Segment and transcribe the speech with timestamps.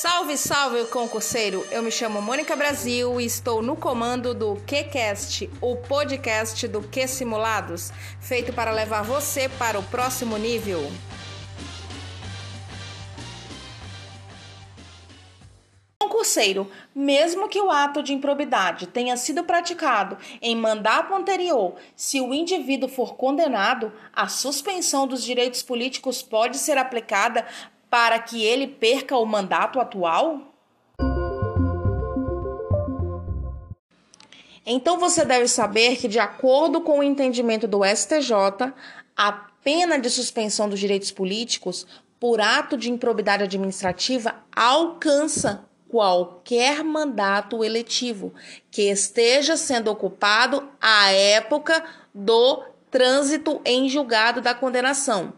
[0.00, 1.66] Salve, salve, concurseiro!
[1.72, 7.08] Eu me chamo Mônica Brasil e estou no comando do QCast, o podcast do Q
[7.08, 7.90] Simulados,
[8.20, 10.88] feito para levar você para o próximo nível.
[16.00, 22.32] Concurseiro, mesmo que o ato de improbidade tenha sido praticado em mandato anterior, se o
[22.32, 27.44] indivíduo for condenado, a suspensão dos direitos políticos pode ser aplicada
[27.90, 30.42] para que ele perca o mandato atual?
[34.64, 38.72] Então você deve saber que, de acordo com o entendimento do STJ,
[39.16, 41.86] a pena de suspensão dos direitos políticos
[42.20, 48.34] por ato de improbidade administrativa alcança qualquer mandato eletivo
[48.70, 51.82] que esteja sendo ocupado à época
[52.14, 55.32] do trânsito em julgado da condenação.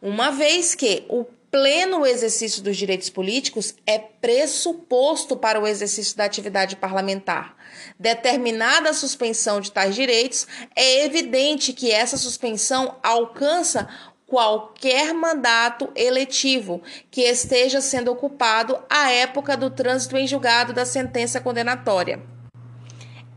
[0.00, 6.24] Uma vez que o pleno exercício dos direitos políticos é pressuposto para o exercício da
[6.24, 7.56] atividade parlamentar.
[7.98, 13.88] Determinada a suspensão de tais direitos, é evidente que essa suspensão alcança
[14.26, 21.40] qualquer mandato eletivo que esteja sendo ocupado à época do trânsito em julgado da sentença
[21.40, 22.37] condenatória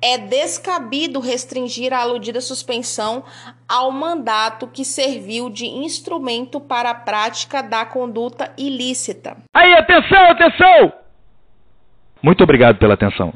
[0.02, 3.24] é descabido restringir a aludida suspensão
[3.68, 9.38] ao mandato que serviu de instrumento para a prática da conduta ilícita.
[9.54, 10.94] Aí, atenção, atenção!
[12.22, 13.34] Muito obrigado pela atenção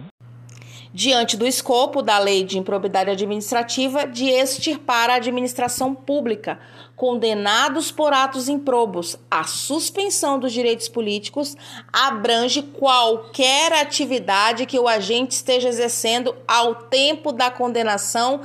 [0.96, 6.58] diante do escopo da Lei de Improbidade Administrativa de extirpar a administração pública,
[6.96, 9.18] condenados por atos improbos.
[9.30, 11.58] A suspensão dos direitos políticos
[11.92, 18.40] abrange qualquer atividade que o agente esteja exercendo ao tempo da condenação,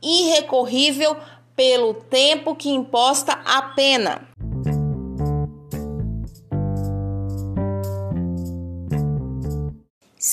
[0.00, 1.16] irrecorrível
[1.56, 4.25] pelo tempo que imposta a pena.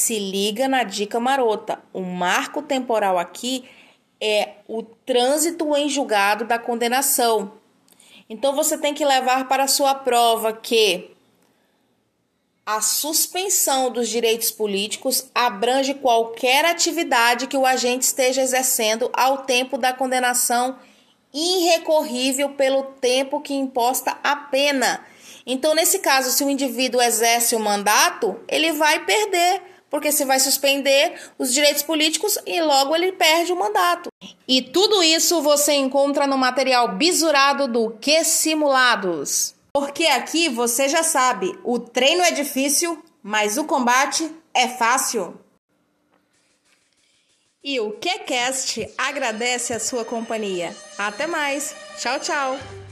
[0.04, 1.80] Se liga na dica marota.
[1.94, 3.64] O marco temporal aqui
[4.20, 7.54] é o trânsito em julgado da condenação.
[8.30, 11.10] Então você tem que levar para sua prova que
[12.66, 19.78] a suspensão dos direitos políticos abrange qualquer atividade que o agente esteja exercendo ao tempo
[19.78, 20.78] da condenação
[21.34, 25.06] irrecorrível pelo tempo que imposta a pena.
[25.46, 30.40] Então, nesse caso, se o indivíduo exerce o mandato, ele vai perder porque se vai
[30.40, 34.10] suspender os direitos políticos e logo ele perde o mandato.
[34.48, 39.54] E tudo isso você encontra no material bisurado do Que Simulados.
[39.72, 45.40] Porque aqui você já sabe, o treino é difícil, mas o combate é fácil.
[47.64, 50.76] E o QCast agradece a sua companhia.
[50.98, 51.76] Até mais.
[52.00, 52.83] Tchau, tchau.